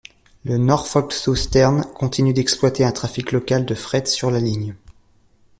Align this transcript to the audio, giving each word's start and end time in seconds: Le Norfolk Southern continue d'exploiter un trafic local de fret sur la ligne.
Le 0.45 0.57
Norfolk 0.57 1.11
Southern 1.13 1.83
continue 1.93 2.33
d'exploiter 2.33 2.83
un 2.83 2.91
trafic 2.91 3.31
local 3.31 3.67
de 3.67 3.75
fret 3.75 4.07
sur 4.07 4.31
la 4.31 4.39
ligne. 4.39 4.73